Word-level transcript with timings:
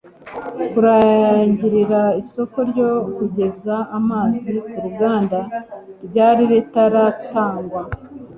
kurangirira 0.69 2.01
isoko 2.21 2.57
ryo 2.69 2.89
kugeza 3.17 3.75
amazi 3.97 4.49
ku 4.69 4.77
ruganda 4.85 5.39
ryari 6.07 6.43
ritaratangwa 6.51 7.81